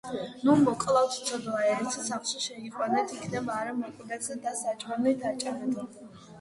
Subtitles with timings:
[0.45, 5.91] -ნუ მოკლავთ, ცოდოა, ერთ სახლში შეიყვანეთ, იქნებ არ მოკვდეს და საჭმელიც აჭამეთო!